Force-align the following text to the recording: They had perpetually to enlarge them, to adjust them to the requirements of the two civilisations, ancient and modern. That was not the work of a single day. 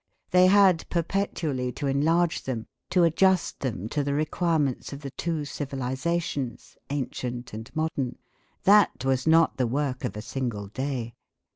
They 0.31 0.47
had 0.47 0.89
perpetually 0.89 1.71
to 1.73 1.85
enlarge 1.85 2.41
them, 2.45 2.65
to 2.89 3.03
adjust 3.03 3.59
them 3.59 3.87
to 3.89 4.03
the 4.03 4.15
requirements 4.15 4.91
of 4.91 5.01
the 5.01 5.11
two 5.11 5.45
civilisations, 5.45 6.75
ancient 6.89 7.53
and 7.53 7.69
modern. 7.75 8.17
That 8.63 9.05
was 9.05 9.27
not 9.27 9.57
the 9.57 9.67
work 9.67 10.03
of 10.03 10.17
a 10.17 10.21
single 10.23 10.69
day. 10.69 11.13